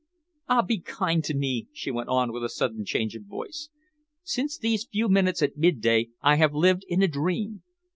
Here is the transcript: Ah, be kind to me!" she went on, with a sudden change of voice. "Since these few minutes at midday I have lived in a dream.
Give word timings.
Ah, 0.49 0.63
be 0.63 0.79
kind 0.79 1.23
to 1.25 1.35
me!" 1.35 1.67
she 1.71 1.91
went 1.91 2.09
on, 2.09 2.31
with 2.31 2.43
a 2.43 2.49
sudden 2.49 2.83
change 2.85 3.15
of 3.15 3.25
voice. 3.25 3.69
"Since 4.23 4.57
these 4.57 4.83
few 4.87 5.07
minutes 5.07 5.43
at 5.43 5.57
midday 5.57 6.09
I 6.23 6.37
have 6.37 6.55
lived 6.55 6.83
in 6.89 7.03
a 7.03 7.07
dream. 7.07 7.61